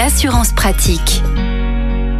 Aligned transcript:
l'assurance 0.00 0.54
pratique. 0.54 1.22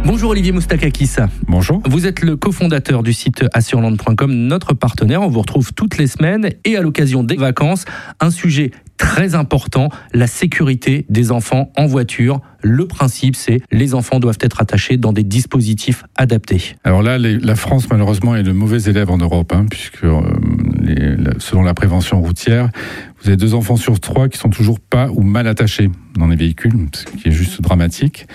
Bonjour 0.05 0.29
Olivier 0.29 0.51
Moustakakis. 0.51 1.15
Bonjour. 1.47 1.81
Vous 1.89 2.05
êtes 2.05 2.21
le 2.21 2.35
cofondateur 2.35 3.01
du 3.01 3.11
site 3.11 3.43
assureland.com, 3.53 4.31
notre 4.31 4.75
partenaire. 4.75 5.23
On 5.23 5.29
vous 5.29 5.41
retrouve 5.41 5.73
toutes 5.73 5.97
les 5.97 6.05
semaines 6.05 6.51
et 6.63 6.77
à 6.77 6.81
l'occasion 6.81 7.23
des 7.23 7.37
vacances, 7.37 7.85
un 8.19 8.29
sujet 8.29 8.69
très 8.97 9.33
important, 9.33 9.89
la 10.13 10.27
sécurité 10.27 11.07
des 11.09 11.31
enfants 11.31 11.71
en 11.75 11.87
voiture. 11.87 12.39
Le 12.61 12.85
principe, 12.85 13.35
c'est 13.35 13.61
les 13.71 13.95
enfants 13.95 14.19
doivent 14.19 14.37
être 14.41 14.61
attachés 14.61 14.97
dans 14.97 15.11
des 15.11 15.23
dispositifs 15.23 16.03
adaptés. 16.15 16.75
Alors 16.83 17.01
là, 17.01 17.17
les- 17.17 17.39
la 17.39 17.55
France, 17.55 17.87
malheureusement, 17.89 18.35
est 18.35 18.43
le 18.43 18.53
mauvais 18.53 18.83
élève 18.83 19.09
en 19.09 19.17
Europe, 19.17 19.53
hein, 19.55 19.65
puisque 19.67 20.03
euh, 20.03 20.21
les- 20.83 21.17
selon 21.39 21.63
la 21.63 21.73
prévention 21.73 22.21
routière, 22.21 22.69
vous 23.21 23.29
avez 23.29 23.37
deux 23.37 23.53
enfants 23.53 23.75
sur 23.75 23.99
trois 23.99 24.29
qui 24.29 24.37
sont 24.37 24.49
toujours 24.49 24.79
pas 24.79 25.09
ou 25.11 25.21
mal 25.21 25.47
attachés 25.47 25.89
dans 26.17 26.27
les 26.27 26.35
véhicules, 26.35 26.73
ce 26.93 27.05
qui 27.05 27.27
est 27.27 27.31
juste 27.31 27.61
dramatique. 27.61 28.27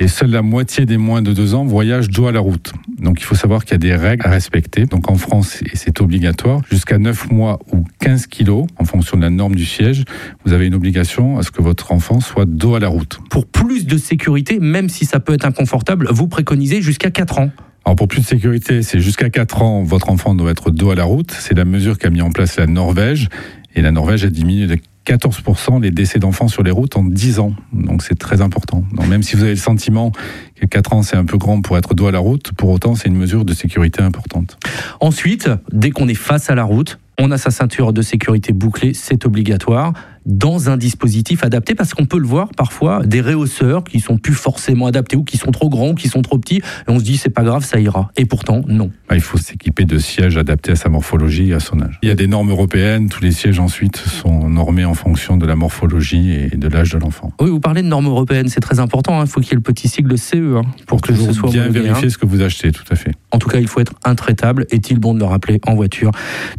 Et 0.00 0.08
seule 0.08 0.30
la 0.30 0.42
moitié 0.42 0.86
des 0.86 0.96
moins 0.96 1.22
de 1.22 1.32
deux 1.32 1.54
ans 1.54 1.64
voyagent 1.64 2.08
dos 2.08 2.26
à 2.26 2.32
la 2.32 2.40
route. 2.40 2.72
Donc 2.98 3.20
il 3.20 3.24
faut 3.24 3.36
savoir 3.36 3.64
qu'il 3.64 3.72
y 3.72 3.74
a 3.74 3.78
des 3.78 3.94
règles 3.94 4.26
à 4.26 4.30
respecter. 4.30 4.86
Donc 4.86 5.08
en 5.08 5.16
France, 5.16 5.62
et 5.62 5.76
c'est 5.76 6.00
obligatoire, 6.00 6.62
jusqu'à 6.68 6.98
9 6.98 7.30
mois 7.30 7.60
ou 7.72 7.84
15 8.00 8.26
kilos, 8.26 8.66
en 8.76 8.84
fonction 8.84 9.16
de 9.16 9.22
la 9.22 9.30
norme 9.30 9.54
du 9.54 9.64
siège, 9.64 10.04
vous 10.44 10.52
avez 10.52 10.66
une 10.66 10.74
obligation 10.74 11.38
à 11.38 11.44
ce 11.44 11.52
que 11.52 11.62
votre 11.62 11.92
enfant 11.92 12.20
soit 12.20 12.44
dos 12.44 12.74
à 12.74 12.80
la 12.80 12.88
route. 12.88 13.20
Pour 13.30 13.46
plus 13.46 13.86
de 13.86 13.96
sécurité, 13.96 14.58
même 14.58 14.88
si 14.88 15.04
ça 15.06 15.20
peut 15.20 15.32
être 15.32 15.46
inconfortable, 15.46 16.08
vous 16.10 16.26
préconisez 16.26 16.82
jusqu'à 16.82 17.10
4 17.10 17.38
ans. 17.38 17.50
Alors 17.84 17.96
pour 17.96 18.08
plus 18.08 18.22
de 18.22 18.26
sécurité, 18.26 18.82
c'est 18.82 18.98
jusqu'à 18.98 19.30
4 19.30 19.62
ans, 19.62 19.82
votre 19.82 20.08
enfant 20.08 20.34
doit 20.34 20.50
être 20.50 20.70
dos 20.70 20.90
à 20.90 20.94
la 20.94 21.04
route. 21.04 21.30
C'est 21.38 21.54
la 21.54 21.64
mesure 21.64 21.98
qu'a 21.98 22.10
mis 22.10 22.22
en 22.22 22.30
place 22.30 22.56
la 22.56 22.66
Norvège. 22.66 23.28
Et 23.74 23.82
la 23.82 23.90
Norvège 23.90 24.24
a 24.24 24.30
diminué 24.30 24.66
de 24.66 24.78
14% 25.06 25.82
les 25.82 25.90
décès 25.90 26.18
d'enfants 26.18 26.48
sur 26.48 26.62
les 26.62 26.70
routes 26.70 26.96
en 26.96 27.04
10 27.04 27.38
ans. 27.38 27.52
Donc 27.72 28.02
c'est 28.02 28.18
très 28.18 28.40
important. 28.40 28.84
Même 29.08 29.22
si 29.22 29.36
vous 29.36 29.42
avez 29.42 29.52
le 29.52 29.56
sentiment 29.56 30.12
que 30.56 30.66
4 30.66 30.92
ans 30.94 31.02
c'est 31.02 31.16
un 31.16 31.24
peu 31.24 31.36
grand 31.36 31.60
pour 31.60 31.76
être 31.76 31.94
dos 31.94 32.06
à 32.06 32.12
la 32.12 32.20
route, 32.20 32.52
pour 32.52 32.70
autant 32.70 32.94
c'est 32.94 33.08
une 33.08 33.16
mesure 33.16 33.44
de 33.44 33.52
sécurité 33.52 34.02
importante. 34.02 34.56
Ensuite, 35.00 35.50
dès 35.72 35.90
qu'on 35.90 36.08
est 36.08 36.14
face 36.14 36.48
à 36.48 36.54
la 36.54 36.64
route, 36.64 36.98
on 37.18 37.30
a 37.30 37.38
sa 37.38 37.50
ceinture 37.50 37.92
de 37.92 38.02
sécurité 38.02 38.52
bouclée, 38.52 38.94
c'est 38.94 39.24
obligatoire, 39.26 39.92
dans 40.26 40.70
un 40.70 40.76
dispositif 40.76 41.44
adapté, 41.44 41.74
parce 41.74 41.94
qu'on 41.94 42.06
peut 42.06 42.18
le 42.18 42.26
voir 42.26 42.48
parfois, 42.56 43.04
des 43.04 43.20
réhausseurs 43.20 43.84
qui 43.84 44.00
sont 44.00 44.16
plus 44.16 44.34
forcément 44.34 44.86
adaptés, 44.86 45.16
ou 45.16 45.24
qui 45.24 45.36
sont 45.36 45.50
trop 45.50 45.68
grands, 45.68 45.90
ou 45.90 45.94
qui 45.94 46.08
sont 46.08 46.22
trop 46.22 46.38
petits, 46.38 46.56
et 46.56 46.62
on 46.88 46.98
se 46.98 47.04
dit 47.04 47.16
c'est 47.16 47.30
pas 47.30 47.42
grave, 47.42 47.64
ça 47.64 47.80
ira. 47.80 48.10
Et 48.16 48.24
pourtant, 48.24 48.62
non. 48.68 48.90
Bah, 49.08 49.16
Il 49.16 49.20
faut 49.20 49.38
s'équiper 49.38 49.84
de 49.84 49.98
sièges 49.98 50.36
adaptés 50.36 50.72
à 50.72 50.76
sa 50.76 50.88
morphologie 50.88 51.50
et 51.50 51.54
à 51.54 51.60
son 51.60 51.80
âge. 51.80 51.98
Il 52.02 52.08
y 52.08 52.12
a 52.12 52.14
des 52.14 52.26
normes 52.26 52.50
européennes, 52.50 53.08
tous 53.08 53.22
les 53.22 53.32
sièges 53.32 53.58
ensuite 53.58 53.96
sont 53.96 54.48
normés 54.48 54.84
en 54.84 54.94
fonction 54.94 55.36
de 55.36 55.46
la 55.46 55.56
morphologie 55.56 56.32
et 56.32 56.56
de 56.56 56.68
l'âge 56.68 56.90
de 56.90 56.98
l'enfant. 56.98 57.32
Oui, 57.40 57.50
vous 57.50 57.60
parlez 57.60 57.82
de 57.82 57.88
normes 57.88 58.06
européennes, 58.06 58.48
c'est 58.48 58.60
très 58.60 58.80
important, 58.80 59.20
il 59.22 59.28
faut 59.28 59.40
qu'il 59.40 59.50
y 59.50 59.52
ait 59.52 59.56
le 59.56 59.60
petit 59.60 59.88
sigle 59.88 60.18
CE, 60.18 60.56
hein, 60.56 60.62
pour 60.86 61.00
que 61.00 61.12
ce 61.12 61.18
Toujours 61.18 61.34
soit 61.34 61.50
bien 61.50 61.62
homologué, 61.62 61.80
hein. 61.80 61.82
vérifier 61.92 62.10
ce 62.10 62.18
que 62.18 62.26
vous 62.26 62.42
achetez, 62.42 62.72
tout 62.72 62.84
à 62.90 62.96
fait. 62.96 63.12
En 63.30 63.38
tout 63.38 63.48
cas, 63.48 63.58
il 63.58 63.68
faut 63.68 63.80
être 63.80 63.94
intraitable. 64.04 64.66
Est-il 64.70 64.98
bon 64.98 65.14
de 65.14 65.18
le 65.18 65.24
rappeler 65.24 65.60
en 65.66 65.74
voiture? 65.74 66.10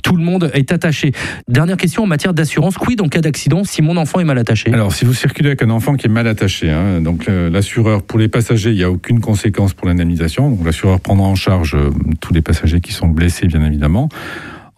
Tout 0.03 0.15
le 0.15 0.23
monde 0.23 0.51
est 0.53 0.71
attaché. 0.71 1.13
Dernière 1.47 1.77
question 1.77 2.03
en 2.03 2.07
matière 2.07 2.33
d'assurance. 2.33 2.77
Quid 2.77 3.01
en 3.01 3.07
cas 3.07 3.21
d'accident 3.21 3.54
si 3.63 3.81
mon 3.81 3.97
enfant 3.97 4.19
est 4.19 4.25
mal 4.25 4.37
attaché 4.37 4.73
Alors, 4.73 4.91
si 4.91 5.05
vous 5.05 5.13
circulez 5.13 5.49
avec 5.49 5.61
un 5.61 5.69
enfant 5.69 5.95
qui 5.95 6.07
est 6.07 6.09
mal 6.09 6.27
attaché, 6.27 6.69
hein, 6.69 7.01
donc 7.01 7.29
euh, 7.29 7.49
l'assureur, 7.49 8.03
pour 8.03 8.19
les 8.19 8.27
passagers, 8.27 8.71
il 8.71 8.75
n'y 8.75 8.83
a 8.83 8.91
aucune 8.91 9.19
conséquence 9.19 9.73
pour 9.73 9.87
l'indemnisation. 9.87 10.57
L'assureur 10.63 10.99
prendra 10.99 11.27
en 11.27 11.35
charge 11.35 11.75
euh, 11.75 11.91
tous 12.19 12.33
les 12.33 12.41
passagers 12.41 12.81
qui 12.81 12.91
sont 12.91 13.07
blessés, 13.07 13.47
bien 13.47 13.63
évidemment. 13.63 14.09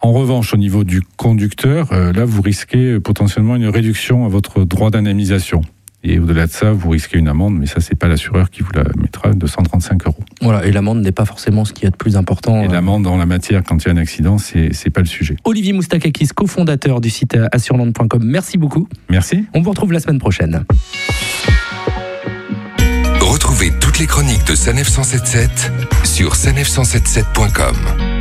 En 0.00 0.12
revanche, 0.12 0.54
au 0.54 0.56
niveau 0.56 0.84
du 0.84 1.02
conducteur, 1.16 1.92
euh, 1.92 2.12
là, 2.12 2.24
vous 2.24 2.42
risquez 2.42 3.00
potentiellement 3.00 3.56
une 3.56 3.68
réduction 3.68 4.24
à 4.24 4.28
votre 4.28 4.64
droit 4.64 4.90
d'indemnisation. 4.90 5.62
Et 6.04 6.18
au-delà 6.18 6.46
de 6.46 6.52
ça, 6.52 6.72
vous 6.72 6.90
risquez 6.90 7.18
une 7.18 7.28
amende, 7.28 7.54
mais 7.58 7.66
ça, 7.66 7.80
c'est 7.80 7.98
pas 7.98 8.06
l'assureur 8.06 8.50
qui 8.50 8.62
vous 8.62 8.70
la 8.72 8.84
mettra 9.00 9.32
de 9.32 9.46
135 9.46 10.06
euros. 10.06 10.24
Voilà, 10.40 10.64
et 10.64 10.72
l'amende 10.72 11.00
n'est 11.00 11.12
pas 11.12 11.24
forcément 11.24 11.64
ce 11.64 11.72
qui 11.72 11.84
est 11.86 11.90
de 11.90 11.96
plus 11.96 12.16
important. 12.16 12.62
Et 12.62 12.68
l'amende 12.68 13.02
dans 13.02 13.16
la 13.16 13.26
matière, 13.26 13.62
quand 13.64 13.84
il 13.84 13.88
y 13.88 13.90
a 13.90 13.94
un 13.94 13.96
accident, 13.96 14.38
c'est 14.38 14.72
c'est 14.72 14.90
pas 14.90 15.00
le 15.00 15.06
sujet. 15.06 15.36
Olivier 15.44 15.72
Moustakakis, 15.72 16.28
cofondateur 16.28 17.00
du 17.00 17.10
site 17.10 17.36
assureland.com, 17.52 18.22
merci 18.24 18.58
beaucoup. 18.58 18.88
Merci. 19.08 19.46
On 19.54 19.62
vous 19.62 19.70
retrouve 19.70 19.92
la 19.92 20.00
semaine 20.00 20.18
prochaine. 20.18 20.64
Retrouvez 23.20 23.72
toutes 23.80 23.98
les 23.98 24.06
chroniques 24.06 24.46
de 24.46 24.54
Sanef 24.54 24.88
177 24.88 25.72
sur 26.04 26.34
sanef177.com. 26.34 28.17